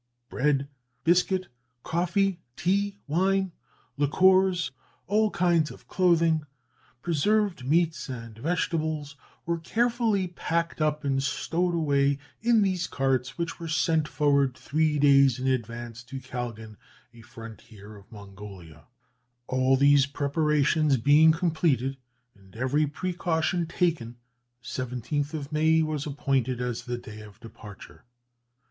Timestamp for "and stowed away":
11.03-12.17